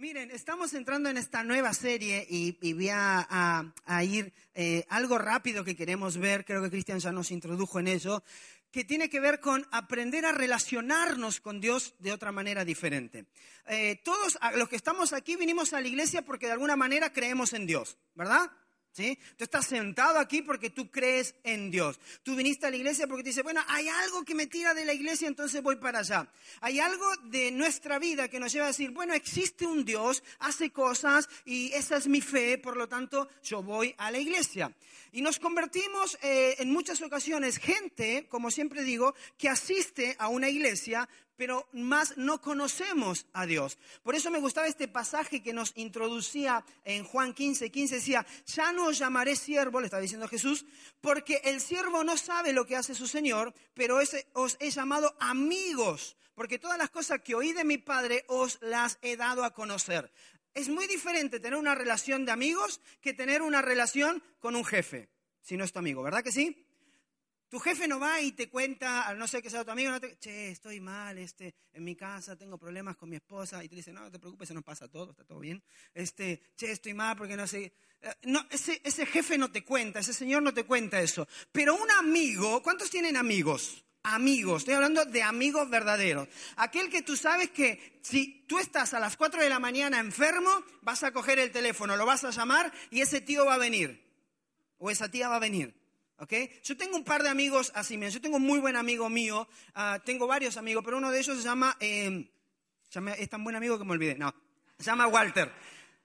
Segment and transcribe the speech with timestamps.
[0.00, 3.70] Miren, estamos entrando en esta nueva serie y, voy a,
[4.02, 8.24] ir eh, algo rápido que queremos ver, creo que Cristian ya nos introdujo en eso,
[8.70, 13.26] que tiene que ver con aprender a relacionarnos con Dios de otra manera diferente.
[13.66, 17.52] Eh, todos los que estamos aquí vinimos a la iglesia porque de alguna manera creemos
[17.52, 18.50] en Dios, ¿verdad?
[18.94, 21.98] Tú estás sentado aquí porque tú crees en Dios.
[22.22, 24.84] Tú viniste a la iglesia porque te dice, bueno, hay algo que me tira de
[24.84, 26.28] la iglesia, entonces voy para allá.
[26.60, 30.70] Hay algo de nuestra vida que nos lleva a decir, bueno, existe un Dios, hace
[30.70, 34.72] cosas y esa es mi fe, por lo tanto yo voy a la iglesia.
[35.12, 40.48] Y nos convertimos eh, en muchas ocasiones gente, como siempre digo, que asiste a una
[40.48, 41.08] iglesia,
[41.40, 43.78] pero más no conocemos a Dios.
[44.02, 48.72] Por eso me gustaba este pasaje que nos introducía en Juan 15, 15 decía, ya
[48.72, 50.66] no os llamaré siervo, le está diciendo Jesús,
[51.00, 55.16] porque el siervo no sabe lo que hace su Señor, pero ese- os he llamado
[55.18, 59.54] amigos, porque todas las cosas que oí de mi Padre os las he dado a
[59.54, 60.12] conocer.
[60.52, 65.08] Es muy diferente tener una relación de amigos que tener una relación con un jefe,
[65.40, 66.66] si no es tu amigo, ¿verdad que sí?
[67.50, 70.00] Tu jefe no va y te cuenta, a no ser que sea tu amigo, no
[70.00, 73.74] te, che, estoy mal, este, en mi casa tengo problemas con mi esposa, y te
[73.74, 75.60] dice, no, no te preocupes, eso nos pasa a todos, está todo bien.
[75.92, 77.74] Este, che, estoy mal porque no sé.
[78.02, 81.26] Eh, No, ese, ese jefe no te cuenta, ese señor no te cuenta eso.
[81.50, 83.84] Pero un amigo, ¿cuántos tienen amigos?
[84.04, 86.28] Amigos, estoy hablando de amigos verdaderos.
[86.54, 90.50] Aquel que tú sabes que si tú estás a las 4 de la mañana enfermo,
[90.82, 94.08] vas a coger el teléfono, lo vas a llamar y ese tío va a venir.
[94.78, 95.79] O esa tía va a venir.
[96.20, 96.32] ¿Ok?
[96.62, 99.48] Yo tengo un par de amigos así, mira, yo tengo un muy buen amigo mío,
[99.74, 102.30] ah, tengo varios amigos, pero uno de ellos se llama, eh,
[103.18, 104.34] es tan buen amigo que me olvidé, no,
[104.78, 105.50] se llama Walter.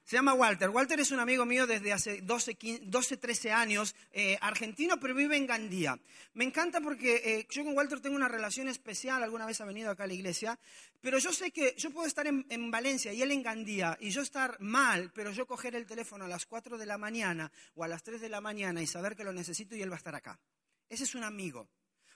[0.05, 0.69] Se llama Walter.
[0.69, 5.15] Walter es un amigo mío desde hace 12, 15 12 13 años, eh, argentino, pero
[5.15, 5.99] vive en Gandía.
[6.35, 9.89] Me encanta porque eh, yo con Walter tengo una relación especial, alguna vez ha venido
[9.89, 10.59] acá a la iglesia,
[11.01, 14.11] pero yo sé que yo puedo estar en, en Valencia y él en Gandía y
[14.11, 17.83] yo estar mal, pero yo coger el teléfono a las 4 de la mañana o
[17.83, 19.97] a las 3 de la mañana y saber que lo necesito y él va a
[19.97, 20.39] estar acá.
[20.87, 21.67] Ese es un amigo.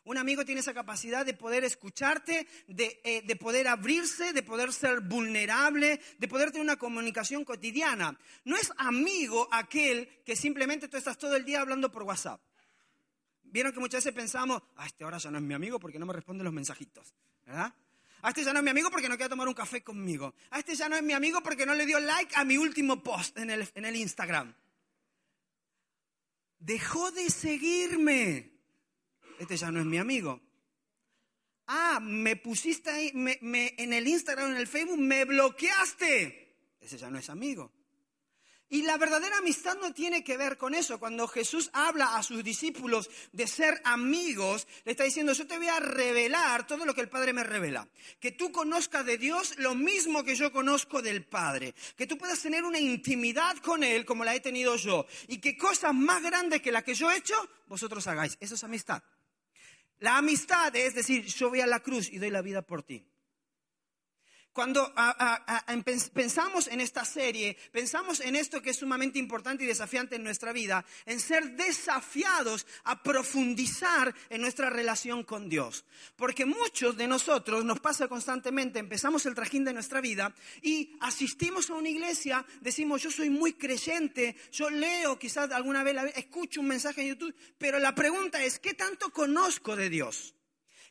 [0.06, 4.74] Un amigo tiene esa capacidad de poder escucharte, de, eh, de poder abrirse, de poder
[4.74, 8.18] ser vulnerable, de poder tener una comunicación cotidiana.
[8.46, 12.42] No es amigo aquel que simplemente tú estás todo el día hablando por WhatsApp.
[13.44, 16.06] Vieron que muchas veces pensamos, ah, este ahora ya no es mi amigo porque no
[16.06, 17.14] me responde los mensajitos,
[17.46, 17.74] ¿verdad?
[18.22, 20.34] A este ya no es mi amigo porque no quiere tomar un café conmigo.
[20.50, 23.02] A este ya no es mi amigo porque no le dio like a mi último
[23.02, 24.54] post en el, en el Instagram.
[26.60, 28.59] Dejó de seguirme.
[29.40, 30.40] Este ya no es mi amigo.
[31.68, 33.40] Ah, me pusiste ahí, me-
[33.78, 36.76] en el Instagram, en el Facebook, me bloqueaste.
[36.82, 37.72] Ese ya no es amigo.
[38.72, 41.00] Y la verdadera amistad no tiene que ver con eso.
[41.00, 45.68] Cuando Jesús habla a sus discípulos de ser amigos, le está diciendo, yo te voy
[45.70, 47.88] a revelar todo lo que el Padre me revela.
[48.20, 51.74] Que tú conozcas de Dios lo mismo que yo conozco del Padre.
[51.98, 55.08] Que tú puedas tener una intimidad con Él como la he tenido yo.
[55.28, 57.36] Y que cosas más grandes que las que yo he hecho,
[57.68, 58.38] vosotros hagáis.
[58.40, 59.02] Eso es amistad.
[60.00, 63.06] La amistad es decir, yo voy a la cruz y doy la vida por ti.
[64.60, 68.76] Cuando a- a- a- en- pens- pensamos en esta serie, pensamos en esto que es
[68.76, 75.24] sumamente importante y desafiante en nuestra vida, en ser desafiados a profundizar en nuestra relación
[75.24, 75.86] con Dios.
[76.18, 81.70] Porque muchos de nosotros nos pasa constantemente, empezamos el trajín de nuestra vida y asistimos
[81.70, 86.68] a una iglesia, decimos yo soy muy creyente, yo leo, quizás alguna vez escucho un
[86.68, 90.36] mensaje en YouTube, pero la pregunta es, ¿qué tanto conozco de Dios?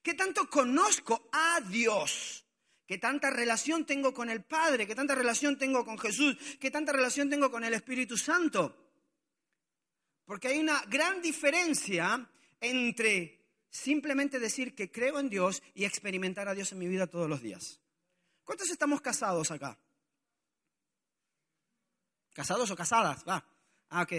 [0.02, 2.46] ¿Qué tanto conozco a Dios?
[2.88, 4.86] ¿Qué tanta relación tengo con el Padre?
[4.86, 6.38] ¿Qué tanta relación tengo con Jesús?
[6.58, 8.74] ¿Qué tanta relación tengo con el Espíritu Santo?
[10.24, 12.26] Porque hay una gran diferencia
[12.58, 17.28] entre simplemente decir que creo en Dios y experimentar a Dios en mi vida todos
[17.28, 17.78] los días.
[18.42, 19.78] ¿Cuántos estamos casados acá?
[22.32, 23.22] ¿Casados o casadas?
[23.28, 23.44] Va.
[23.90, 24.12] Ah, ok.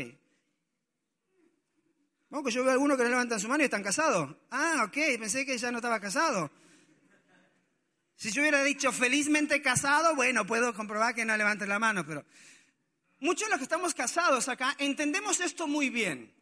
[2.30, 4.36] No, que yo veo algunos que no levantan su mano y están casados.
[4.52, 6.52] Ah, ok, pensé que ya no estaba casado.
[8.20, 12.26] Si yo hubiera dicho felizmente casado, bueno, puedo comprobar que no levanten la mano, pero
[13.20, 16.36] muchos de los que estamos casados acá entendemos esto muy bien.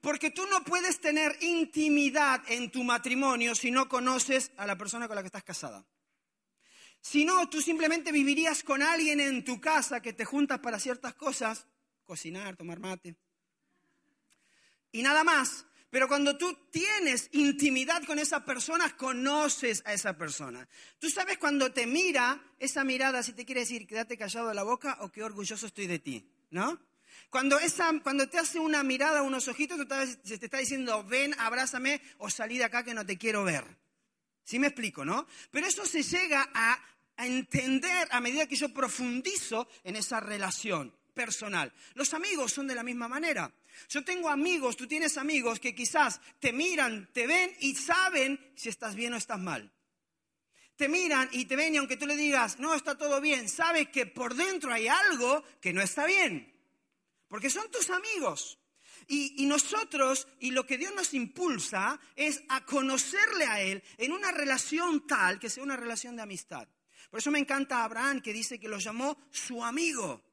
[0.00, 5.08] Porque tú no puedes tener intimidad en tu matrimonio si no conoces a la persona
[5.08, 5.84] con la que estás casada.
[7.02, 11.12] Si no, tú simplemente vivirías con alguien en tu casa que te juntas para ciertas
[11.12, 11.66] cosas,
[12.02, 13.14] cocinar, tomar mate,
[14.90, 15.66] y nada más.
[15.90, 20.68] Pero cuando tú tienes intimidad con esa persona, conoces a esa persona.
[21.00, 24.98] Tú sabes cuando te mira, esa mirada si te quiere decir, quédate callado la boca
[25.00, 26.80] o qué orgulloso estoy de ti, ¿no?
[27.28, 29.78] Cuando, esa, cuando te hace una mirada, unos ojitos,
[30.22, 33.64] se te está diciendo, ven, abrázame o salí de acá que no te quiero ver.
[34.44, 35.26] ¿Sí me explico, no?
[35.50, 36.80] Pero eso se llega a,
[37.16, 41.70] a entender a medida que yo profundizo en esa relación personal.
[41.94, 43.52] Los amigos son de la misma manera.
[43.90, 48.70] Yo tengo amigos, tú tienes amigos que quizás te miran, te ven y saben si
[48.70, 49.70] estás bien o estás mal.
[50.76, 53.90] Te miran y te ven y aunque tú le digas, no, está todo bien, sabes
[53.90, 56.50] que por dentro hay algo que no está bien.
[57.28, 58.58] Porque son tus amigos.
[59.06, 64.12] Y, y, nosotros, y lo que Dios nos impulsa, es a conocerle a Él en
[64.12, 66.66] una relación tal que sea una relación de amistad.
[67.10, 70.29] Por eso me encanta Abraham, que dice que lo llamó su amigo.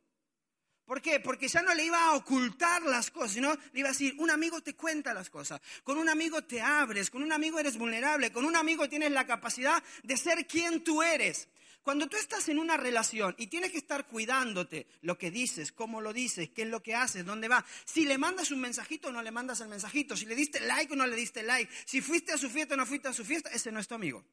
[0.88, 1.20] ¿Por qué?
[1.20, 4.32] Porque ya no le iba a ocultar las cosas, sino le iba a decir, un
[4.32, 8.32] amigo te cuenta las cosas, con un amigo te abres, con un amigo eres vulnerable,
[8.32, 11.50] con un amigo tienes la capacidad de ser quien tú eres.
[11.84, 16.00] Cuando tú estás en una relación y tienes que estar cuidándote lo que dices, cómo
[16.00, 19.12] lo dices, qué es lo que haces, dónde va, si le mandas un mensajito o
[19.12, 22.00] no le mandas el mensajito, si le diste like o no le diste like, si
[22.00, 24.24] fuiste a su fiesta o no fuiste a su fiesta, ese no es tu amigo.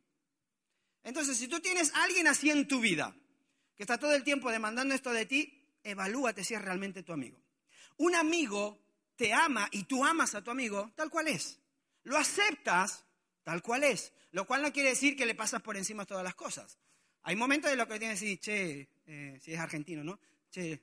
[1.03, 3.13] Entonces, si tú tienes alguien así en tu vida,
[3.77, 7.41] que está todo el tiempo demandando esto de ti, evalúate si es realmente tu amigo.
[7.99, 8.81] Un amigo
[9.17, 11.61] te ama y tú amas a tu amigo tal cual es.
[12.03, 13.05] Lo aceptas
[13.45, 14.13] tal cual es.
[14.33, 16.79] Lo cual no quiere decir que le pasas por encima todas las cosas.
[17.23, 20.19] Hay momentos de lo que tienes que decir, che, eh, si es argentino, ¿no?
[20.51, 20.83] Che,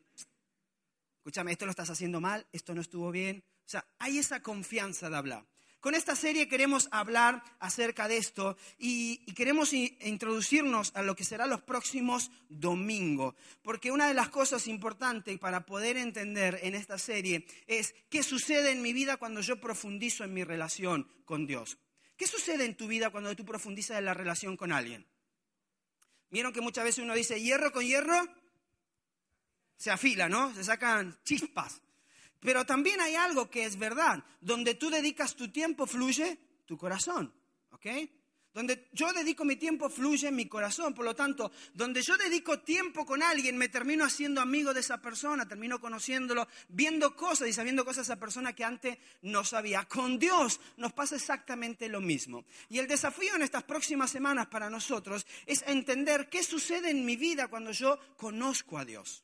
[1.18, 3.44] escúchame, esto lo estás haciendo mal, esto no estuvo bien.
[3.66, 5.46] O sea, hay esa confianza de hablar.
[5.82, 11.48] Con esta serie queremos hablar acerca de esto y, queremos introducirnos a lo que será
[11.48, 13.34] los próximos domingos,
[13.64, 18.72] porque una de las cosas importantes para poder entender en esta serie es qué sucede
[18.72, 21.80] en mi vida cuando yo profundizo en mi relación con Dios.
[22.16, 25.08] ¿Qué sucede en tu vida cuando tú profundizas en la relación con alguien?
[26.30, 28.28] Vieron que muchas veces uno dice hierro con hierro
[29.78, 30.54] se afila, ¿no?
[30.54, 31.82] Se sacan chispas.
[32.42, 34.24] Pero también hay algo que es verdad.
[34.42, 37.34] Donde tú dedicas tu tiempo, fluye tu corazón.
[37.70, 37.86] ¿Ok?
[38.54, 40.94] Donde yo dedico mi tiempo, fluye mi corazón.
[40.94, 44.98] Por lo tanto, donde yo dedico tiempo con alguien, me termino haciendo amigo de esa
[44.98, 49.86] persona, termino conociéndolo, viendo cosas y sabiendo cosas de esa persona que antes no sabía.
[49.86, 52.44] Con Dios nos pasa exactamente lo mismo.
[52.68, 57.16] Y el desafío en estas próximas semanas para nosotros es entender qué sucede en mi
[57.16, 59.24] vida cuando yo conozco a Dios.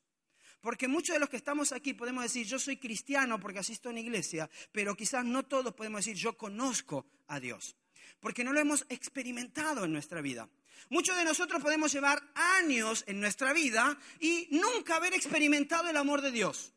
[0.61, 3.91] Porque muchos de los que estamos aquí podemos decir, yo soy cristiano porque asisto a
[3.91, 7.75] una iglesia, pero quizás no todos podemos decir, yo conozco a Dios.
[8.19, 10.49] Porque no lo hemos experimentado en nuestra vida.
[10.89, 16.21] Muchos de nosotros podemos llevar años en nuestra vida y nunca haber experimentado el amor
[16.21, 16.73] de Dios.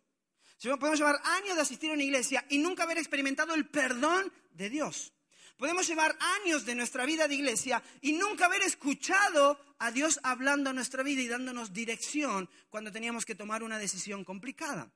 [0.62, 4.68] Podemos llevar años de asistir a una iglesia y nunca haber experimentado el perdón de
[4.68, 5.12] Dios.
[5.60, 10.70] Podemos llevar años de nuestra vida de iglesia y nunca haber escuchado a Dios hablando
[10.70, 14.90] a nuestra vida y dándonos dirección cuando teníamos que tomar una decisión complicada.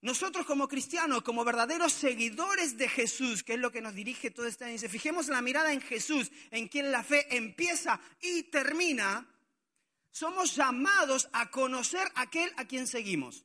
[0.00, 4.48] Nosotros como cristianos, como verdaderos seguidores de Jesús, que es lo que nos dirige todo
[4.48, 9.32] este año, fijemos la mirada en Jesús, en quien la fe empieza y termina,
[10.10, 13.44] somos llamados a conocer a aquel a quien seguimos.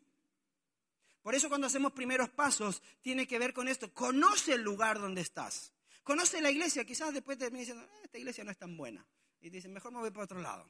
[1.22, 3.94] Por eso cuando hacemos primeros pasos tiene que ver con esto.
[3.94, 5.72] Conoce el lugar donde estás.
[6.04, 9.06] Conoce la iglesia, quizás después te diciendo, ah, esta iglesia no es tan buena.
[9.40, 10.70] Y dicen, mejor me voy para otro lado.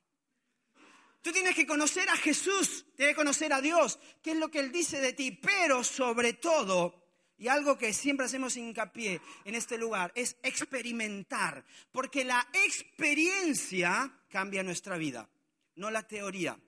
[1.21, 4.59] Tú tienes que conocer a Jesús, tienes que conocer a Dios, qué es lo que
[4.59, 7.01] Él dice de ti, pero sobre todo,
[7.37, 14.63] y algo que siempre hacemos hincapié en este lugar, es experimentar, porque la experiencia cambia
[14.63, 15.29] nuestra vida,
[15.75, 16.59] no la teoría.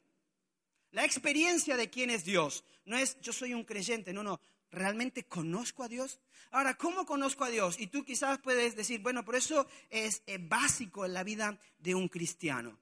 [0.91, 4.39] La experiencia de quién es Dios, no es yo soy un creyente, no, no,
[4.73, 6.19] ¿realmente conozco a Dios?
[6.51, 7.79] Ahora, ¿cómo conozco a Dios?
[7.79, 11.95] Y tú quizás puedes decir, bueno, por eso es eh, básico en la vida de
[11.95, 12.77] un cristiano.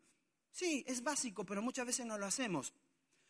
[0.51, 2.73] Sí, es básico, pero muchas veces no lo hacemos.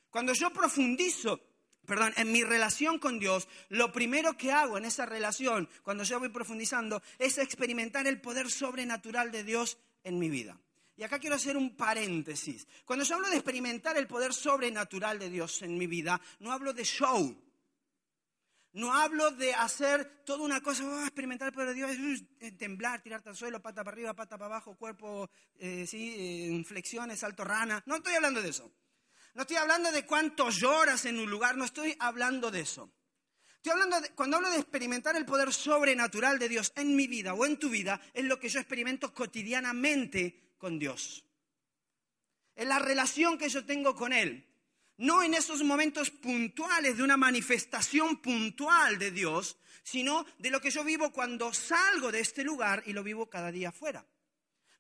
[0.10, 1.41] Cuando yo profundizo,
[1.86, 6.20] perdón, en mi relación con Dios, lo primero que hago en esa relación, cuando yo
[6.20, 10.60] voy profundizando, es experimentar el poder sobrenatural de Dios en mi vida.
[10.98, 12.68] Y acá quiero hacer un paréntesis.
[12.86, 16.74] Cuando yo hablo de experimentar el poder sobrenatural de Dios en mi vida, no hablo
[16.74, 17.36] de show.
[18.73, 23.01] No hablo de hacer toda una cosa, oh, experimentar el poder de Dios, uh, temblar,
[23.01, 27.43] tirarte al suelo, pata para arriba, pata para abajo, cuerpo, eh, sí, eh, flexiones, salto
[27.43, 27.83] rana.
[27.85, 28.71] No estoy hablando de eso.
[29.33, 32.93] No estoy hablando de cuánto lloras en un lugar, no estoy hablando de eso.
[33.55, 37.33] Estoy hablando de, cuando hablo de experimentar el poder sobrenatural de Dios en mi vida
[37.33, 41.25] o en tu vida, es lo que yo experimento cotidianamente con Dios.
[42.55, 44.50] en la relación que yo tengo con Él.
[44.98, 50.71] No en esos momentos puntuales de una manifestación puntual de Dios, sino de lo que
[50.71, 54.05] yo vivo cuando salgo de este lugar y lo vivo cada día afuera.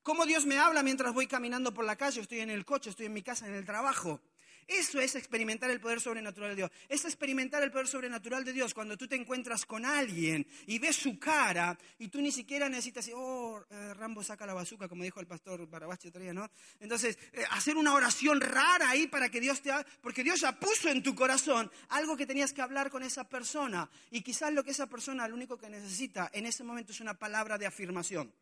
[0.03, 3.05] Cómo Dios me habla mientras voy caminando por la calle, estoy en el coche, estoy
[3.05, 4.21] en mi casa, en el trabajo.
[4.67, 6.71] Eso es experimentar el poder sobrenatural de Dios.
[6.87, 10.95] Es experimentar el poder sobrenatural de Dios cuando tú te encuentras con alguien y ves
[10.95, 15.03] su cara y tú ni siquiera necesitas decir, oh, eh, Rambo saca la bazuca, como
[15.03, 16.49] dijo el pastor Barabachi otro día, ¿no?
[16.79, 20.57] Entonces, eh, hacer una oración rara ahí para que Dios te haga, porque Dios ya
[20.57, 23.89] puso en tu corazón algo que tenías que hablar con esa persona.
[24.09, 27.17] Y quizás lo que esa persona, lo único que necesita en ese momento es una
[27.17, 28.33] palabra de afirmación.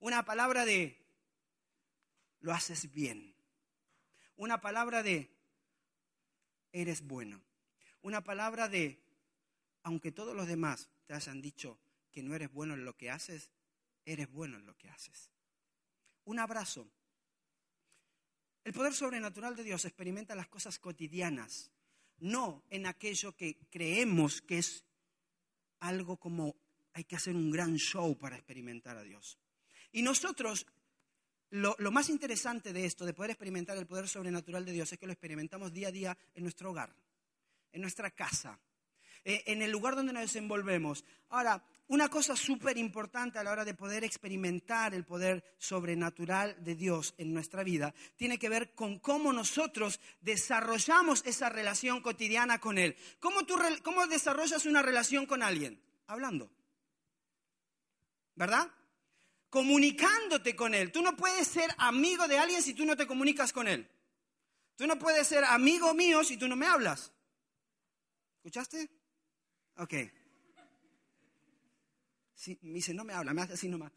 [0.00, 1.00] Una palabra de,
[2.40, 3.35] lo haces bien
[4.36, 5.30] una palabra de,
[6.72, 7.40] eres bueno.
[8.02, 8.98] Una palabra de,
[9.82, 11.78] aunque todos los demás te hayan dicho
[12.12, 13.50] que no eres bueno en lo que haces,
[14.04, 15.30] eres bueno en lo que haces.
[16.24, 16.88] Un abrazo.
[18.64, 21.70] El poder sobrenatural de Dios experimenta las cosas cotidianas,
[22.18, 24.84] no en aquello que creemos que es
[25.80, 26.56] algo como
[26.92, 29.38] hay que hacer un gran show para experimentar a Dios.
[29.92, 30.66] Y nosotros
[31.50, 35.06] lo, más interesante de esto, de poder experimentar el poder sobrenatural de Dios, es que
[35.06, 36.94] lo experimentamos día a día en nuestro hogar,
[37.72, 38.58] en nuestra casa,
[39.24, 41.04] eh, en el lugar donde nos desenvolvemos.
[41.30, 46.74] Ahora, una cosa súper importante a la hora de poder experimentar el poder sobrenatural de
[46.74, 52.76] Dios en nuestra vida tiene que ver con cómo nosotros desarrollamos esa relación cotidiana con
[52.76, 52.96] Él.
[53.20, 55.80] ¿Cómo, tú, cómo desarrollas una relación con alguien?
[56.08, 56.50] Hablando.
[58.34, 58.68] ¿Verdad?
[59.56, 60.92] Comunicándote con Él.
[60.92, 63.88] Tú no puedes ser amigo de alguien si tú no te comunicas con Él.
[64.76, 67.10] Tú no puedes ser amigo mío si tú no me hablas.
[68.36, 68.90] ¿Escuchaste?
[69.78, 69.94] Ok.
[72.60, 73.92] Me dice, no me habla, me hace así nomás.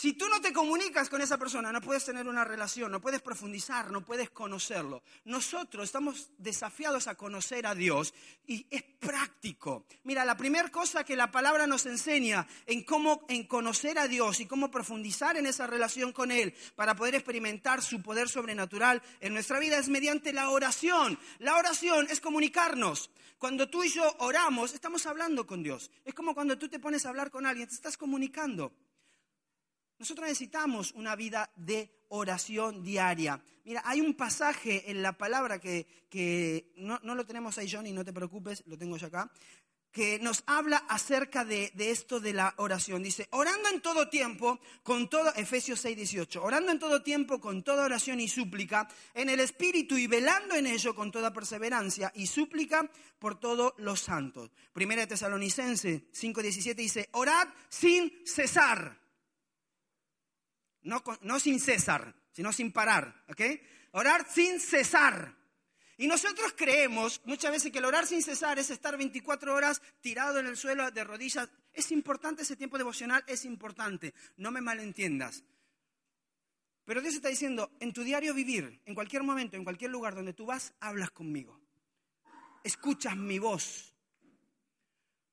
[0.00, 3.20] Si tú no te comunicas con esa persona, no puedes tener una relación, no puedes
[3.20, 5.02] profundizar, no puedes conocerlo.
[5.24, 8.14] Nosotros estamos desafiados a conocer a Dios
[8.46, 9.86] y es práctico.
[10.04, 14.38] Mira, la primera cosa que la palabra nos enseña en cómo en conocer a Dios
[14.38, 19.34] y cómo profundizar en esa relación con Él para poder experimentar su poder sobrenatural en
[19.34, 21.18] nuestra vida es mediante la oración.
[21.40, 23.10] La oración es comunicarnos.
[23.36, 25.90] Cuando tú y yo oramos, estamos hablando con Dios.
[26.04, 28.72] Es como cuando tú te pones a hablar con alguien, te estás comunicando.
[29.98, 33.42] Nosotros necesitamos una vida de oración diaria.
[33.64, 38.12] Mira, hay un pasaje en la palabra que, no, lo tenemos ahí, Johnny, no te
[38.12, 39.30] preocupes, lo tengo yo acá,
[39.90, 43.02] que nos habla acerca de, de, esto de la oración.
[43.02, 47.64] Dice, orando en todo tiempo, con todo, Efesios 6, 18, orando en todo tiempo, con
[47.64, 52.28] toda oración y súplica, en el Espíritu y velando en ello con toda perseverancia y
[52.28, 52.88] súplica
[53.18, 54.50] por todos los santos.
[54.72, 59.07] Primera de Tesalonicense 5, 17 dice, orad sin cesar.
[60.88, 63.42] No, sin cesar, sino sin parar, ¿ok?
[63.92, 65.36] Orar sin cesar.
[65.98, 70.38] Y nosotros creemos muchas veces que el orar sin cesar es estar 24 horas tirado
[70.38, 71.50] en el suelo de rodillas.
[71.74, 75.44] Es importante ese tiempo devocional, es importante, no me malentiendas.
[76.86, 80.32] Pero Dios está diciendo, en tu diario vivir, en cualquier momento, en cualquier lugar donde
[80.32, 81.60] tú vas, hablas conmigo.
[82.64, 83.94] Escuchas mi voz.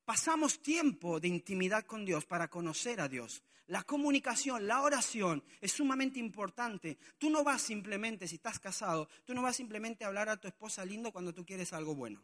[0.03, 3.41] Pasamos tiempo de intimidad con Dios para conocer a Dios.
[3.67, 6.99] La comunicación, la oración es sumamente importante.
[7.17, 10.47] Tú no vas simplemente, si estás casado, tú no vas simplemente a hablar a tu
[10.47, 12.23] esposa lindo cuando tú quieres algo bueno.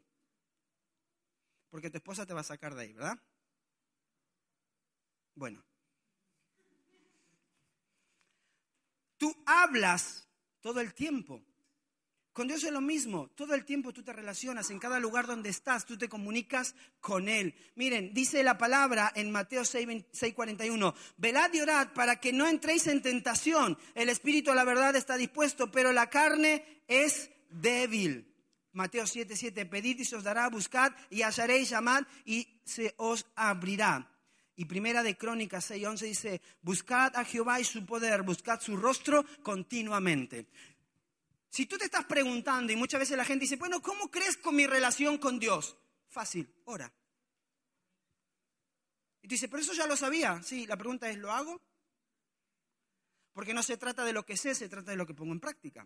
[1.70, 3.20] Porque tu esposa te va a sacar de ahí, ¿verdad?
[5.34, 5.64] Bueno.
[9.18, 10.28] Tú hablas
[10.60, 11.44] todo el tiempo.
[12.34, 15.50] Con Dios es lo mismo, todo el tiempo tú te relacionas, en cada lugar donde
[15.50, 17.54] estás, tú te comunicas con Él.
[17.76, 23.02] Miren, dice la palabra en Mateo 6:41, velad y orad para que no entréis en
[23.02, 23.78] tentación.
[23.96, 28.34] El espíritu a la verdad está dispuesto, pero la carne es débil.
[28.72, 34.10] Mateo 7:7, pedid y se os dará, buscad y hallaréis, llamad y se os abrirá.
[34.56, 39.26] Y primera de Crónicas 6:11 dice, buscad a Jehová y su poder, buscad su rostro
[39.44, 40.48] continuamente.
[41.52, 44.56] Si tú te estás preguntando, y muchas veces la gente dice, bueno, ¿cómo crees con
[44.56, 45.76] mi relación con Dios?
[46.08, 46.92] Fácil, ora.
[49.22, 50.42] Y tú dices, pero eso ya lo sabía.
[50.44, 51.62] Sí, la pregunta es, ¿lo hago?
[53.34, 55.42] Porque no se trata de lo que sé, se trata de lo que pongo en
[55.42, 55.86] práctica.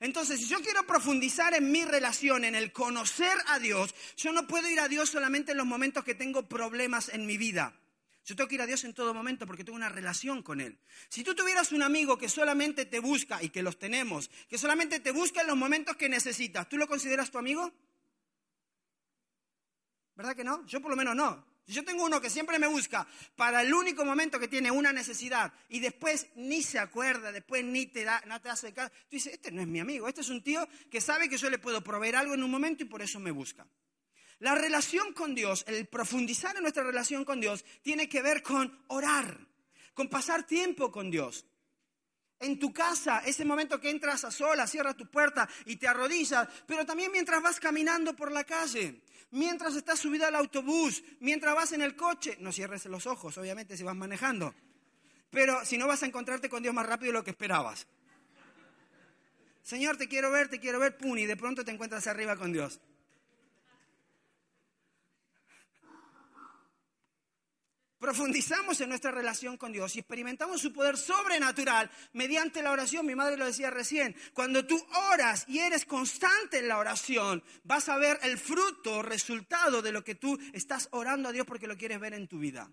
[0.00, 4.48] Entonces, si yo quiero profundizar en mi relación, en el conocer a Dios, yo no
[4.48, 7.80] puedo ir a Dios solamente en los momentos que tengo problemas en mi vida.
[8.24, 10.78] Yo tengo que ir a Dios en todo momento porque tengo una relación con Él.
[11.08, 15.00] Si tú tuvieras un amigo que solamente te busca, y que los tenemos, que solamente
[15.00, 17.70] te busca en los momentos que necesitas, ¿tú lo consideras tu amigo?
[20.14, 20.64] ¿Verdad que no?
[20.66, 21.44] Yo por lo menos no.
[21.66, 24.92] Si yo tengo uno que siempre me busca para el único momento que tiene una
[24.92, 29.16] necesidad y después ni se acuerda, después ni te da, no te hace caso, tú
[29.16, 31.58] dices, este no es mi amigo, este es un tío que sabe que yo le
[31.58, 33.66] puedo proveer algo en un momento y por eso me busca.
[34.40, 38.84] La relación con Dios, el profundizar en nuestra relación con Dios, tiene que ver con
[38.88, 39.38] orar,
[39.94, 41.46] con pasar tiempo con Dios.
[42.40, 46.48] En tu casa, ese momento que entras a sola, cierras tu puerta y te arrodillas,
[46.66, 51.72] pero también mientras vas caminando por la calle, mientras estás subido al autobús, mientras vas
[51.72, 54.54] en el coche, no cierres los ojos, obviamente, si vas manejando,
[55.30, 57.86] pero si no vas a encontrarte con Dios más rápido de lo que esperabas.
[59.62, 62.80] Señor, te quiero ver, te quiero ver, puni, de pronto te encuentras arriba con Dios.
[68.04, 73.06] Profundizamos en nuestra relación con Dios y experimentamos su poder sobrenatural mediante la oración.
[73.06, 74.78] Mi madre lo decía recién, cuando tú
[75.10, 80.04] oras y eres constante en la oración, vas a ver el fruto, resultado de lo
[80.04, 82.70] que tú estás orando a Dios porque lo quieres ver en tu vida.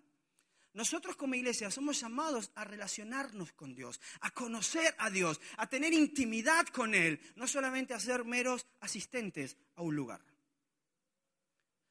[0.74, 5.94] Nosotros como iglesia somos llamados a relacionarnos con Dios, a conocer a Dios, a tener
[5.94, 10.26] intimidad con Él, no solamente a ser meros asistentes a un lugar.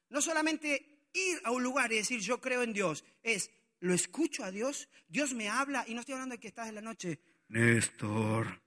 [0.09, 3.49] No solamente ir a un lugar y decir yo creo en Dios es,
[3.79, 6.75] lo escucho a Dios, Dios me habla y no estoy hablando de que estás en
[6.75, 8.61] la noche, Néstor.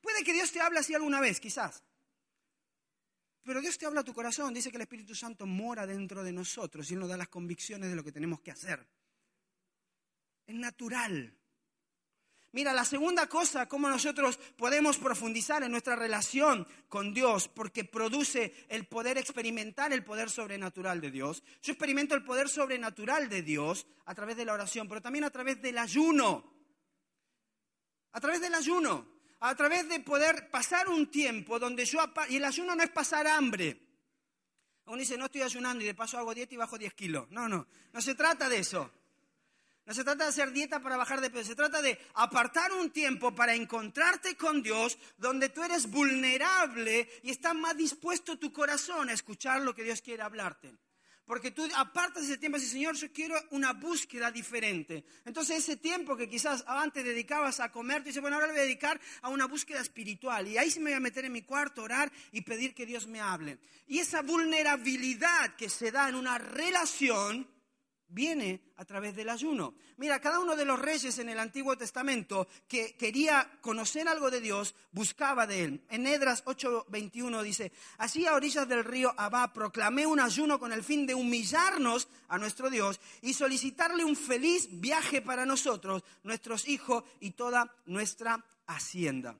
[0.00, 1.82] Puede que Dios te hable así alguna vez, quizás.
[3.42, 6.32] Pero Dios te habla a tu corazón, dice que el Espíritu Santo mora dentro de
[6.32, 8.86] nosotros y Él nos da las convicciones de lo que tenemos que hacer.
[10.46, 11.36] Es natural.
[12.56, 18.64] Mira, la segunda cosa, cómo nosotros podemos profundizar en nuestra relación con Dios, porque produce
[18.70, 21.42] el poder experimentar el poder sobrenatural de Dios.
[21.62, 25.30] Yo experimento el poder sobrenatural de Dios a través de la oración, pero también a
[25.30, 26.50] través del ayuno.
[28.12, 29.06] A través del ayuno.
[29.40, 31.98] A través de poder pasar un tiempo donde yo...
[32.30, 33.82] Y el ayuno no es pasar hambre.
[34.86, 37.30] Uno dice, no estoy ayunando y de paso hago dieta y bajo 10 kilos.
[37.32, 38.90] No, no, no se trata de eso.
[39.86, 42.90] No se trata de hacer dieta para bajar de peso, se trata de apartar un
[42.90, 49.08] tiempo para encontrarte con Dios donde tú eres vulnerable y está más dispuesto tu corazón
[49.08, 50.74] a escuchar lo que Dios quiere hablarte.
[51.24, 55.04] Porque tú apartas ese tiempo y dices, Señor, yo quiero una búsqueda diferente.
[55.24, 58.62] Entonces ese tiempo que quizás antes dedicabas a comer, tú dices, bueno, ahora lo voy
[58.62, 60.46] a dedicar a una búsqueda espiritual.
[60.48, 63.08] Y ahí sí me voy a meter en mi cuarto, orar y pedir que Dios
[63.08, 63.58] me hable.
[63.88, 67.55] Y esa vulnerabilidad que se da en una relación
[68.08, 69.74] viene a través del ayuno.
[69.96, 74.40] Mira, cada uno de los reyes en el Antiguo Testamento que quería conocer algo de
[74.40, 75.84] Dios, buscaba de él.
[75.88, 80.84] En Edras 8:21 dice, así a orillas del río Abá proclamé un ayuno con el
[80.84, 87.04] fin de humillarnos a nuestro Dios y solicitarle un feliz viaje para nosotros, nuestros hijos
[87.20, 89.38] y toda nuestra hacienda.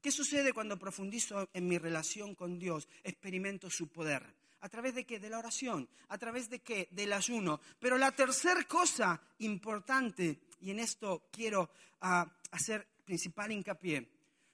[0.00, 2.86] ¿Qué sucede cuando profundizo en mi relación con Dios?
[3.02, 5.18] Experimento su poder ¿A través de qué?
[5.18, 5.88] De la oración.
[6.08, 6.88] ¿A través de qué?
[6.90, 7.60] Del ayuno.
[7.78, 14.08] Pero la tercera cosa importante, y en esto quiero ah, hacer principal hincapié,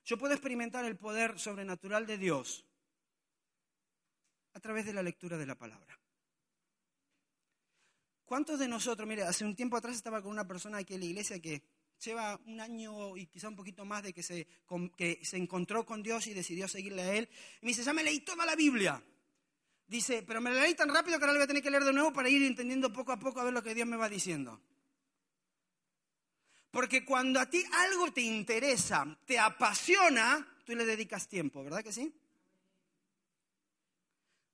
[0.04, 2.64] yo puedo experimentar el poder sobrenatural de Dios
[4.54, 5.98] a través de la lectura de la palabra.
[8.24, 11.06] ¿Cuántos de nosotros, mire, hace un tiempo atrás estaba con una persona aquí en la
[11.06, 11.62] iglesia que
[12.02, 14.46] lleva un año y quizá un poquito más de que se,
[14.96, 17.28] que se encontró con Dios y decidió seguirle a Él.
[17.60, 19.02] Y me dice, ya me leí toda la Biblia.
[19.92, 21.84] Dice, pero me la leí tan rápido que ahora la voy a tener que leer
[21.84, 24.08] de nuevo para ir entendiendo poco a poco a ver lo que Dios me va
[24.08, 24.58] diciendo.
[26.70, 31.92] Porque cuando a ti algo te interesa, te apasiona, tú le dedicas tiempo, ¿verdad que
[31.92, 32.10] sí?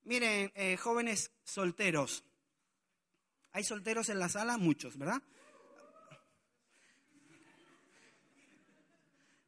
[0.03, 2.25] Miren, eh, jóvenes solteros.
[3.53, 5.23] Hay solteros en la sala, muchos, ¿verdad?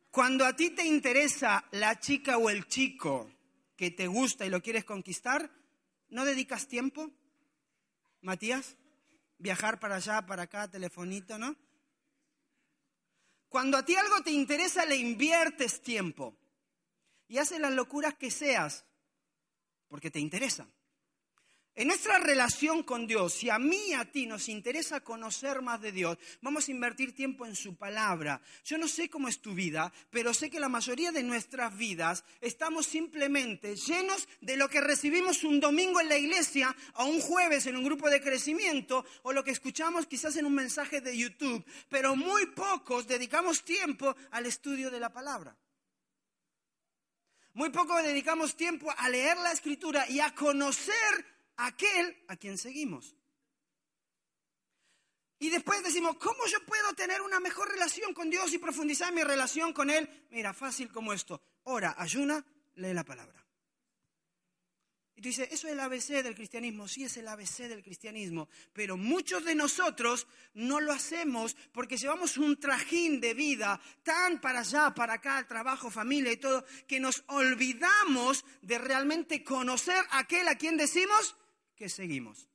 [0.10, 3.30] Cuando a ti te interesa la chica o el chico
[3.76, 5.52] que te gusta y lo quieres conquistar,
[6.12, 7.10] ¿No dedicas tiempo,
[8.20, 8.76] Matías?
[9.38, 11.56] Viajar para allá, para acá, telefonito, ¿no?
[13.48, 16.38] Cuando a ti algo te interesa, le inviertes tiempo
[17.28, 18.86] y haces las locuras que seas
[19.88, 20.68] porque te interesa.
[21.74, 25.80] En nuestra relación con Dios, si a mí y a ti nos interesa conocer más
[25.80, 28.42] de Dios, vamos a invertir tiempo en su palabra.
[28.66, 32.26] Yo no sé cómo es tu vida, pero sé que la mayoría de nuestras vidas
[32.42, 37.66] estamos simplemente llenos de lo que recibimos un domingo en la iglesia o un jueves
[37.68, 41.64] en un grupo de crecimiento o lo que escuchamos quizás en un mensaje de YouTube,
[41.88, 45.56] pero muy pocos dedicamos tiempo al estudio de la palabra.
[47.54, 53.16] Muy poco dedicamos tiempo a leer la escritura y a conocer aquel a quien seguimos.
[55.42, 59.24] Y después decimos, ¿cómo yo puedo tener una mejor relación con Dios y profundizar mi
[59.24, 60.08] relación con Él?
[60.30, 61.42] Mira, fácil como esto.
[61.64, 63.44] Ora, ayuna, lee la palabra.
[65.16, 66.88] Y tú dices, eso es el ABC del cristianismo.
[66.88, 68.50] Sí, es el ABC del cristianismo.
[68.72, 74.60] Pero muchos de nosotros no lo hacemos porque llevamos un trajín de vida tan para
[74.60, 80.56] allá, para acá, trabajo, familia y todo, que nos olvidamos de realmente conocer aquel a
[80.56, 81.36] quien decimos
[81.82, 82.48] que seguimos.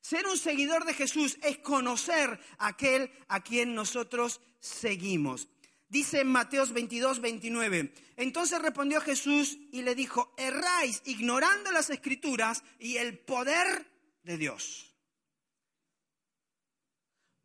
[0.00, 5.46] Ser un seguidor de Jesús es conocer a aquel a quien nosotros seguimos.
[5.88, 7.94] Dice en Mateos 22, 29.
[8.16, 13.86] Entonces respondió Jesús y le dijo, erráis ignorando las escrituras y el poder
[14.24, 14.87] de Dios.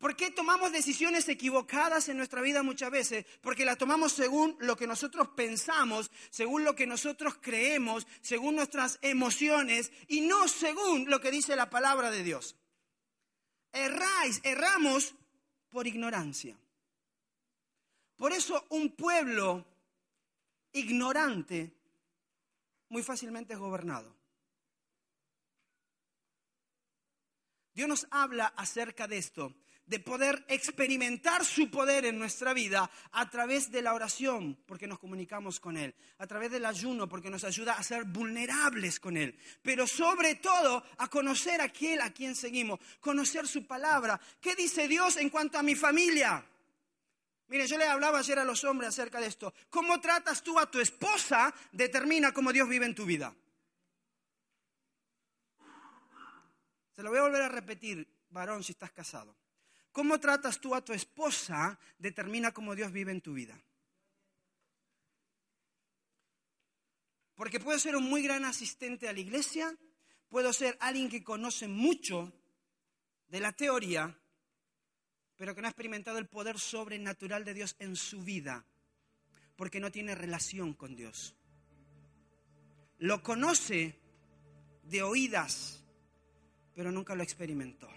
[0.04, 3.24] ¿Por qué tomamos decisiones equivocadas en nuestra vida muchas veces?
[3.40, 8.98] Porque las tomamos según lo que nosotros pensamos, según lo que nosotros creemos, según nuestras
[9.00, 12.54] emociones y no según lo que dice la palabra de Dios.
[13.72, 15.14] Erráis, erramos
[15.70, 16.54] por ignorancia.
[18.16, 19.64] Por eso un pueblo
[20.72, 21.72] ignorante
[22.90, 24.14] muy fácilmente es gobernado.
[27.72, 29.54] Dios nos habla acerca de esto,
[29.86, 34.98] de poder experimentar su poder en nuestra vida a través de la oración, porque nos
[34.98, 39.38] comunicamos con Él, a través del ayuno, porque nos ayuda a ser vulnerables con Él,
[39.62, 44.20] pero sobre todo a conocer a aquel a quien seguimos, conocer su palabra.
[44.40, 46.44] ¿Qué dice Dios en cuanto a mi familia?
[47.48, 49.52] Mire, yo le hablaba ayer a los hombres acerca de esto.
[49.68, 53.34] Cómo tratas tú a tu esposa determina cómo Dios vive en tu vida.
[56.96, 59.36] Se lo voy a volver a repetir, varón, si estás casado.
[59.94, 63.56] Cómo tratas tú a tu esposa determina cómo Dios vive en tu vida.
[67.36, 69.72] Porque puedo ser un muy gran asistente a la iglesia,
[70.28, 72.32] puedo ser alguien que conoce mucho
[73.28, 74.18] de la teoría,
[75.36, 78.66] pero que no ha experimentado el poder sobrenatural de Dios en su vida,
[79.54, 81.36] porque no tiene relación con Dios.
[82.98, 83.96] Lo conoce
[84.82, 85.84] de oídas,
[86.74, 87.88] pero nunca lo experimentó.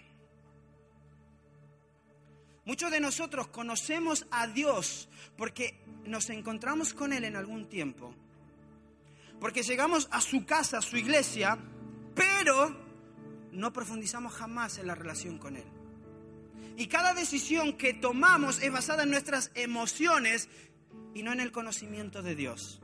[2.68, 8.14] Muchos de nosotros conocemos a Dios porque nos encontramos con Él en algún tiempo,
[9.40, 11.56] porque llegamos a su casa, a su iglesia,
[12.14, 12.76] pero
[13.52, 15.64] no profundizamos jamás en la relación con Él.
[16.76, 20.50] Y cada decisión que tomamos es basada en nuestras emociones
[21.14, 22.82] y no en el conocimiento de Dios.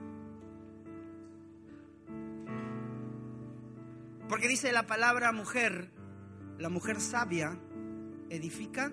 [4.31, 5.91] Porque dice la palabra mujer,
[6.57, 7.59] la mujer sabia
[8.31, 8.91] edifica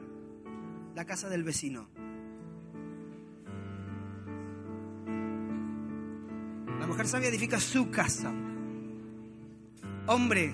[0.95, 1.89] la casa del vecino.
[6.80, 8.34] La mujer sabia edifica su casa.
[10.08, 10.54] Hombre,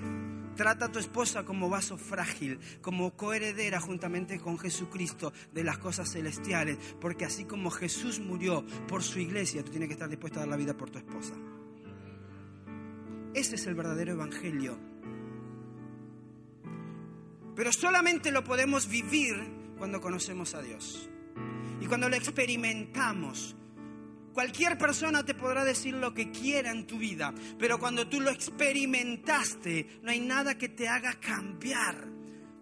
[0.57, 6.11] Trata a tu esposa como vaso frágil, como coheredera juntamente con Jesucristo de las cosas
[6.11, 10.41] celestiales, porque así como Jesús murió por su iglesia, tú tienes que estar dispuesto a
[10.41, 11.35] dar la vida por tu esposa.
[13.35, 14.79] Ese es el verdadero evangelio.
[17.55, 19.35] Pero solamente lo podemos vivir
[19.77, 21.09] cuando conocemos a Dios.
[21.79, 23.55] Y cuando lo experimentamos,
[24.37, 28.29] Cualquier persona te podrá decir lo que quiera en tu vida, pero cuando tú lo
[28.29, 32.07] experimentaste, no hay nada que te haga cambiar,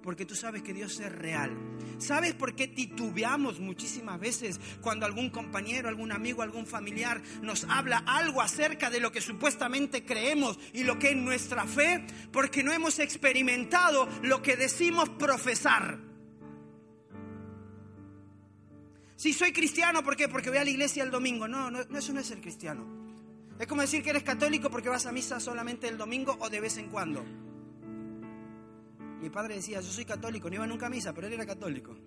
[0.02, 1.52] porque tú sabes que Dios es real.
[1.98, 8.04] ¿Sabes por qué titubeamos muchísimas veces cuando algún compañero, algún amigo, algún familiar nos habla
[8.08, 12.06] algo acerca de lo que supuestamente creemos y lo que es nuestra fe?
[12.32, 16.05] Porque no hemos experimentado lo que decimos profesar.
[19.26, 20.30] Si soy cristiano, ¿por qué?
[20.30, 21.48] Porque voy a la iglesia el domingo.
[21.48, 22.86] No, no, eso no es ser cristiano.
[23.58, 26.60] Es como decir que eres católico porque vas a misa solamente el domingo o de
[26.60, 27.26] vez en cuando.
[29.20, 31.98] Mi padre decía, yo soy católico, no iba nunca a misa, pero él era católico.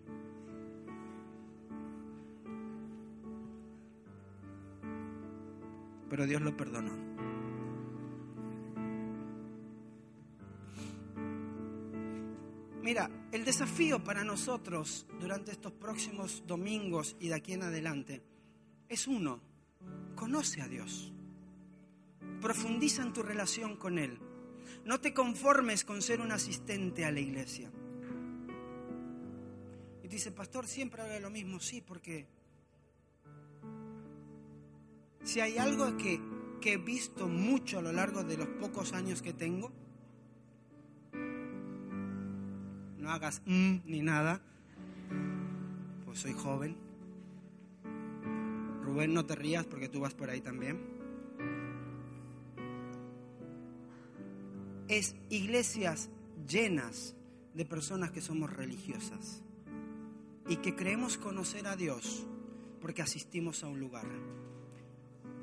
[6.09, 6.92] Pero Dios lo perdonó.
[12.88, 18.22] Mira, el desafío para nosotros durante estos próximos domingos y de aquí en adelante
[18.88, 19.42] es uno,
[20.14, 21.12] conoce a Dios,
[22.40, 24.18] profundiza en tu relación con Él,
[24.87, 27.70] no te conformes con ser un asistente a la iglesia.
[30.03, 32.27] Y dice, pastor, siempre habla lo mismo, sí, porque
[35.24, 36.22] si hay algo que,
[36.62, 39.74] que he visto mucho a lo largo de los pocos años que tengo,
[43.08, 44.40] hagas mm, ni nada,
[46.04, 46.76] pues soy joven.
[48.82, 50.80] Rubén, no te rías porque tú vas por ahí también.
[54.88, 56.10] Es iglesias
[56.48, 57.14] llenas
[57.54, 59.42] de personas que somos religiosas
[60.48, 62.26] y que creemos conocer a Dios
[62.80, 64.06] porque asistimos a un lugar.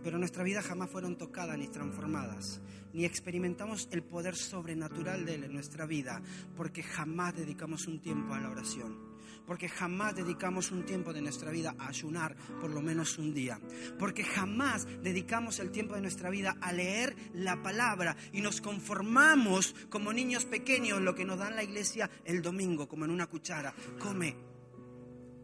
[0.05, 2.61] Pero nuestra vida jamás fueron tocadas ni transformadas,
[2.93, 6.21] ni experimentamos el poder sobrenatural de Él en nuestra vida,
[6.55, 9.15] porque jamás dedicamos un tiempo a la oración
[9.47, 13.59] porque jamás dedicamos un tiempo de nuestra vida a ayunar por lo menos un día,
[13.99, 19.75] porque jamás dedicamos el tiempo de nuestra vida a leer la palabra y nos conformamos
[19.89, 23.71] como niños pequeños lo que nos dan la iglesia el domingo, como en una cuchara.
[23.99, 24.35] Come.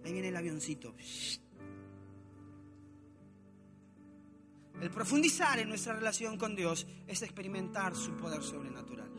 [0.03, 0.95] Ahí viene el avioncito.
[4.81, 9.11] El profundizar en nuestra relación con Dios es experimentar su poder sobrenatural.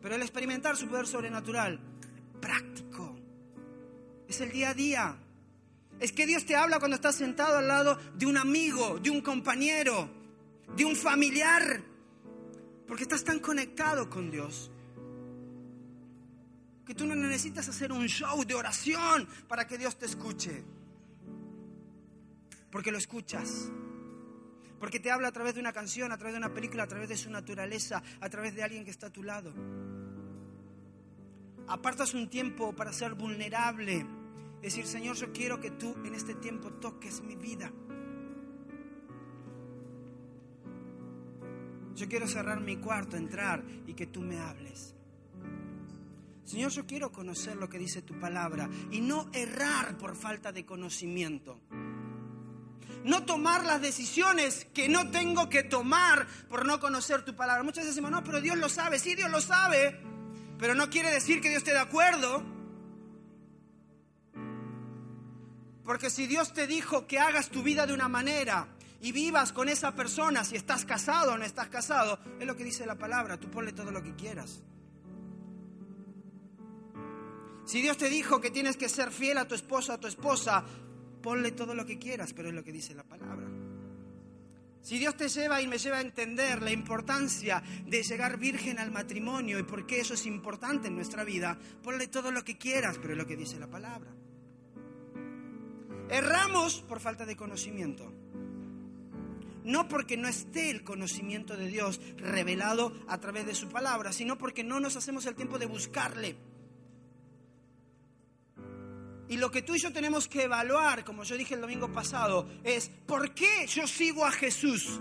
[0.00, 1.80] Pero el experimentar su poder sobrenatural,
[2.40, 3.16] práctico,
[4.28, 5.16] es el día a día.
[5.98, 9.20] Es que Dios te habla cuando estás sentado al lado de un amigo, de un
[9.20, 10.08] compañero,
[10.76, 11.82] de un familiar,
[12.86, 14.70] porque estás tan conectado con Dios
[16.86, 20.62] que tú no necesitas hacer un show de oración para que Dios te escuche,
[22.70, 23.70] porque lo escuchas
[24.84, 27.08] porque te habla a través de una canción, a través de una película, a través
[27.08, 29.50] de su naturaleza, a través de alguien que está a tu lado.
[31.68, 34.06] Apartas un tiempo para ser vulnerable.
[34.60, 37.72] Decir, Señor, yo quiero que tú en este tiempo toques mi vida.
[41.94, 44.94] Yo quiero cerrar mi cuarto, entrar y que tú me hables.
[46.44, 50.66] Señor, yo quiero conocer lo que dice tu palabra y no errar por falta de
[50.66, 51.62] conocimiento
[53.04, 57.62] no tomar las decisiones que no tengo que tomar por no conocer tu palabra.
[57.62, 60.00] Muchas veces decimos, no, pero Dios lo sabe, sí, Dios lo sabe,
[60.58, 62.42] pero no quiere decir que Dios esté de acuerdo.
[65.84, 68.68] Porque si Dios te dijo que hagas tu vida de una manera
[69.00, 72.64] y vivas con esa persona, si estás casado o no estás casado, es lo que
[72.64, 74.62] dice la palabra, tú ponle todo lo que quieras.
[77.66, 80.64] Si Dios te dijo que tienes que ser fiel a tu esposo, a tu esposa,
[81.24, 83.48] ponle todo lo que quieras, pero es lo que dice la palabra.
[84.82, 88.92] Si Dios te lleva y me lleva a entender la importancia de llegar virgen al
[88.92, 92.98] matrimonio y por qué eso es importante en nuestra vida, ponle todo lo que quieras,
[93.00, 94.10] pero es lo que dice la palabra.
[96.10, 98.12] Erramos por falta de conocimiento.
[99.64, 104.36] No porque no esté el conocimiento de Dios revelado a través de su palabra, sino
[104.36, 106.36] porque no nos hacemos el tiempo de buscarle.
[109.28, 112.46] Y lo que tú y yo tenemos que evaluar, como yo dije el domingo pasado,
[112.62, 115.00] es ¿por qué yo sigo a Jesús?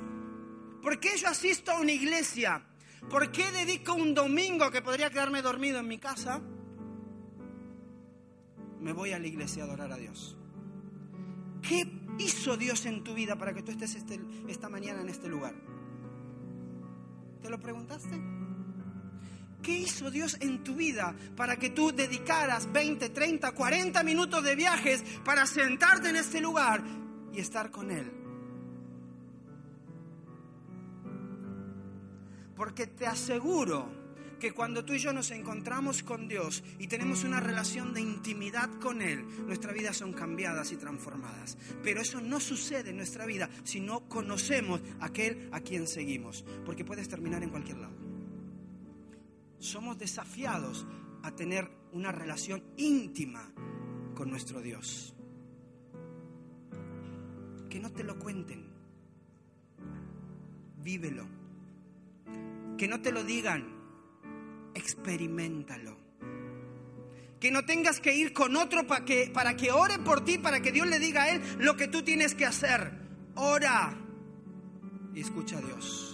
[0.82, 2.66] ¿Por qué yo asisto a una iglesia?
[3.10, 6.42] ¿Por qué dedico un domingo que podría quedarme dormido en mi casa?
[8.80, 10.38] Me voy a la iglesia a adorar a Dios.
[11.62, 15.28] ¿Qué hizo Dios en tu vida para que tú estés este, esta mañana en este
[15.28, 15.56] lugar?
[17.42, 18.43] ¿Te lo preguntaste?
[19.64, 24.56] ¿Qué hizo Dios en tu vida para que tú dedicaras 20, 30, 40 minutos de
[24.56, 26.84] viajes para sentarte en este lugar
[27.32, 28.12] y estar con Él?
[32.58, 34.04] Porque te aseguro
[34.38, 38.70] que cuando tú y yo nos encontramos con Dios y tenemos una relación de intimidad
[38.82, 41.58] con Él, nuestras vidas son cambiadas y transformadas.
[41.82, 46.44] Pero eso no sucede en nuestra vida si no conocemos a aquel a quien seguimos,
[46.66, 48.13] porque puedes terminar en cualquier lado
[49.64, 50.86] somos desafiados
[51.24, 53.52] a tener una relación íntima
[54.14, 55.16] con nuestro Dios.
[57.70, 58.68] Que no te lo cuenten,
[60.84, 61.26] vívelo.
[62.78, 63.66] Que no te lo digan,
[64.74, 65.98] experimentalo.
[67.40, 70.62] Que no tengas que ir con otro para que, para que ore por ti, para
[70.62, 72.92] que Dios le diga a él lo que tú tienes que hacer.
[73.36, 73.98] Ora
[75.14, 76.13] y escucha a Dios.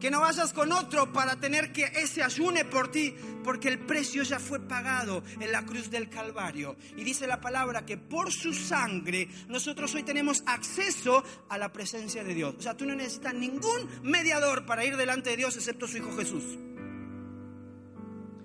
[0.00, 4.22] Que no vayas con otro para tener que ese ayune por ti, porque el precio
[4.22, 6.76] ya fue pagado en la cruz del Calvario.
[6.96, 12.24] Y dice la palabra que por su sangre nosotros hoy tenemos acceso a la presencia
[12.24, 12.54] de Dios.
[12.58, 16.16] O sea, tú no necesitas ningún mediador para ir delante de Dios excepto su Hijo
[16.16, 16.44] Jesús.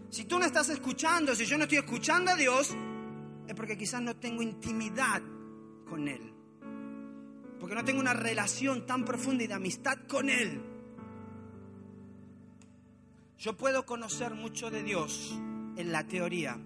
[0.09, 2.75] Si tú no estás escuchando, si yo no estoy escuchando a Dios,
[3.47, 5.21] es porque quizás no tengo intimidad
[5.87, 6.33] con Él.
[7.59, 10.74] Porque no tengo una relación tan profunda y de amistad con Él.
[13.37, 15.37] Yo puedo conocer mucho de Dios
[15.75, 16.57] en la teoría,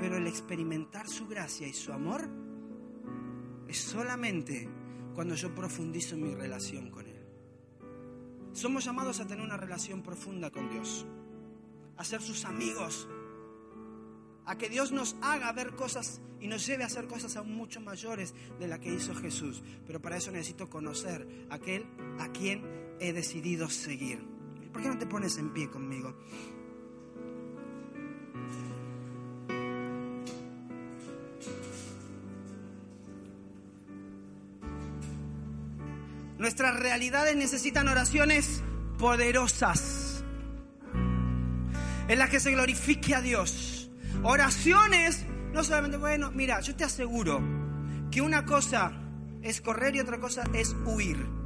[0.00, 2.28] pero el experimentar su gracia y su amor
[3.66, 4.68] es solamente
[5.14, 7.26] cuando yo profundizo mi relación con Él.
[8.52, 11.04] Somos llamados a tener una relación profunda con Dios,
[11.96, 13.08] a ser sus amigos,
[14.46, 17.80] a que Dios nos haga ver cosas y nos lleve a hacer cosas aún mucho
[17.80, 19.64] mayores de las que hizo Jesús.
[19.84, 21.84] Pero para eso necesito conocer a aquel
[22.20, 22.62] a quien
[23.00, 24.37] he decidido seguir.
[24.72, 26.14] ¿Por qué no te pones en pie conmigo?
[36.38, 38.62] Nuestras realidades necesitan oraciones
[38.96, 40.24] poderosas
[42.08, 43.90] en las que se glorifique a Dios.
[44.22, 47.40] Oraciones, no solamente, bueno, mira, yo te aseguro
[48.10, 48.92] que una cosa
[49.42, 51.37] es correr y otra cosa es huir.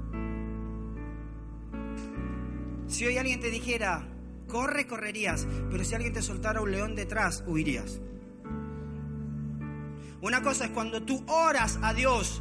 [3.03, 4.07] Si hoy alguien te dijera,
[4.47, 8.01] corre, correrías, pero si alguien te soltara un león detrás, huirías.
[10.21, 12.41] Una cosa es cuando tú oras a Dios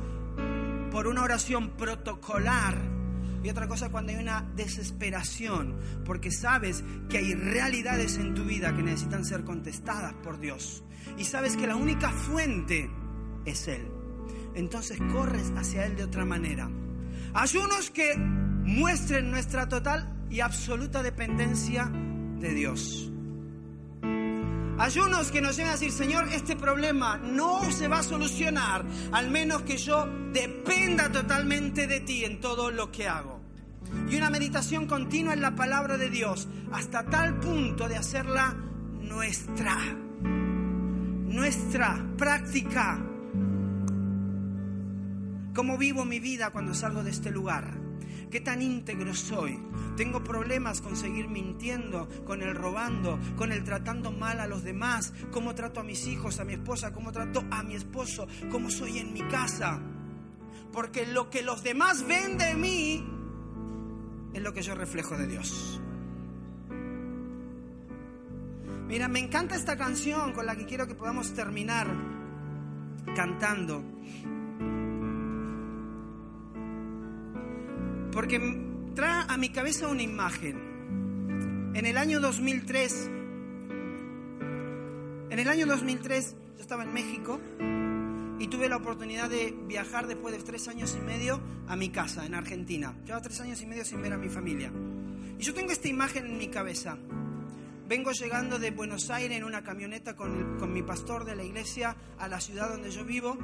[0.92, 2.78] por una oración protocolar
[3.44, 8.46] y otra cosa es cuando hay una desesperación, porque sabes que hay realidades en tu
[8.46, 10.84] vida que necesitan ser contestadas por Dios.
[11.18, 12.88] Y sabes que la única fuente
[13.46, 13.88] es Él.
[14.54, 16.70] Entonces corres hacia Él de otra manera.
[17.34, 21.92] Ayunos que muestren nuestra total y absoluta dependencia
[22.40, 23.12] de Dios.
[24.80, 29.30] Ayunos que nos lleven a decir, Señor, este problema no se va a solucionar al
[29.30, 33.42] menos que yo dependa totalmente de ti en todo lo que hago.
[34.10, 38.56] Y una meditación continua en la palabra de Dios hasta tal punto de hacerla
[39.02, 39.78] nuestra,
[41.28, 43.06] nuestra práctica.
[45.54, 47.91] ¿Cómo vivo mi vida cuando salgo de este lugar?
[48.32, 49.60] ¿Qué tan íntegro soy?
[49.98, 55.14] Tengo problemas con seguir mintiendo, con el robando, con el tratando mal a los demás.
[55.32, 56.94] ¿Cómo trato a mis hijos, a mi esposa?
[56.94, 58.28] ¿Cómo trato a mi esposo?
[58.50, 59.82] ¿Cómo soy en mi casa?
[60.72, 63.06] Porque lo que los demás ven de mí
[64.34, 65.82] es lo que yo reflejo de Dios.
[68.88, 71.88] Mira, me encanta esta canción con la que quiero que podamos terminar
[73.14, 73.84] cantando.
[78.12, 78.40] Porque
[78.94, 81.72] trae a mi cabeza una imagen.
[81.74, 83.10] En el año 2003,
[85.30, 87.40] en el año 2003 yo estaba en México
[88.38, 92.26] y tuve la oportunidad de viajar después de tres años y medio a mi casa
[92.26, 92.94] en Argentina.
[93.06, 94.74] Llevaba tres años y medio sin ver a mi familia.
[95.40, 96.98] Y yo tengo esta imagen en mi cabeza.
[97.88, 101.96] Vengo llegando de Buenos Aires en una camioneta con, con mi pastor de la iglesia
[102.20, 103.38] a la ciudad donde yo vivo.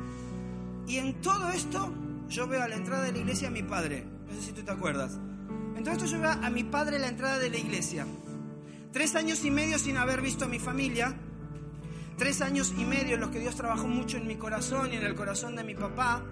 [0.88, 1.94] Y en todo esto
[2.28, 4.17] yo veo a la entrada de la iglesia a mi padre.
[4.28, 5.20] No sé si tú te acuerdas.
[5.76, 8.06] Entonces yo veo a mi padre en la entrada de la iglesia.
[8.92, 11.16] Tres años y medio sin haber visto a mi familia.
[12.18, 15.04] Tres años y medio en los que Dios trabajó mucho en mi corazón y en
[15.04, 16.24] el corazón de mi papá.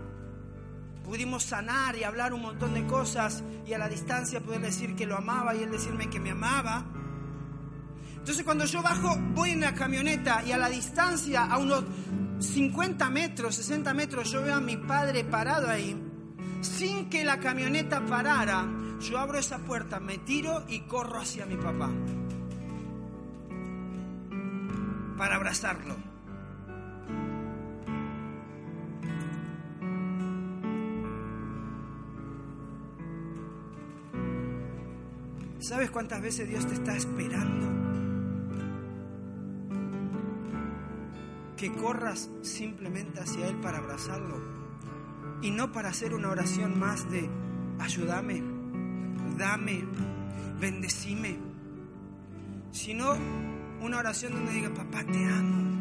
[1.03, 5.05] Pudimos sanar y hablar un montón de cosas y a la distancia poder decir que
[5.05, 6.84] lo amaba y él decirme que me amaba.
[8.17, 11.84] Entonces cuando yo bajo, voy en la camioneta y a la distancia, a unos
[12.39, 16.04] 50 metros, 60 metros, yo veo a mi padre parado ahí.
[16.65, 18.65] Sin que la camioneta parara,
[18.99, 21.91] yo abro esa puerta, me tiro y corro hacia mi papá.
[25.15, 25.95] Para abrazarlo.
[35.60, 37.67] ¿Sabes cuántas veces Dios te está esperando?
[41.56, 44.64] Que corras simplemente hacia Él para abrazarlo
[45.45, 47.29] y no para hacer una oración más de
[47.77, 48.41] ayúdame,
[49.38, 49.84] dame,
[50.60, 51.38] bendecime,
[52.71, 53.15] sino
[53.79, 55.75] una oración donde diga, papá, te amo.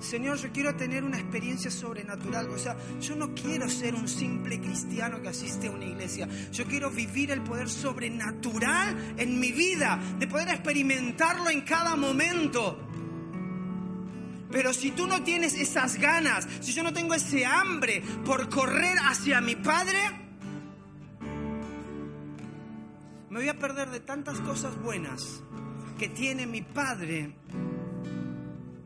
[0.00, 2.50] Señor, yo quiero tener una experiencia sobrenatural.
[2.50, 6.28] O sea, yo no quiero ser un simple cristiano que asiste a una iglesia.
[6.52, 12.85] Yo quiero vivir el poder sobrenatural en mi vida, de poder experimentarlo en cada momento.
[14.56, 18.96] Pero si tú no tienes esas ganas, si yo no tengo ese hambre por correr
[19.02, 19.98] hacia mi Padre,
[23.28, 25.42] me voy a perder de tantas cosas buenas
[25.98, 27.36] que tiene mi Padre,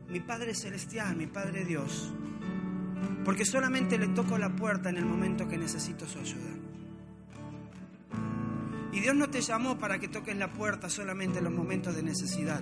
[0.09, 2.11] mi Padre Celestial, mi Padre Dios.
[3.23, 6.51] Porque solamente le toco la puerta en el momento que necesito su ayuda.
[8.91, 12.03] Y Dios no te llamó para que toques la puerta solamente en los momentos de
[12.03, 12.59] necesidad.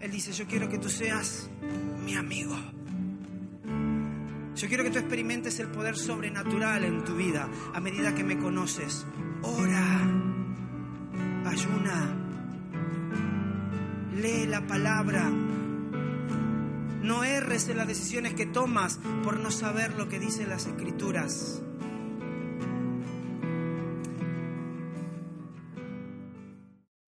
[0.00, 1.48] Él dice, yo quiero que tú seas
[2.04, 2.56] mi amigo.
[4.54, 8.38] Yo quiero que tú experimentes el poder sobrenatural en tu vida a medida que me
[8.38, 9.06] conoces.
[9.42, 10.00] Ora,
[11.44, 12.16] ayuna,
[14.14, 15.30] lee la palabra.
[17.02, 21.62] No erres en las decisiones que tomas por no saber lo que dicen las escrituras.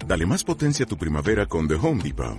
[0.06, 2.38] Dale más potencia a tu primavera con The Home Depot.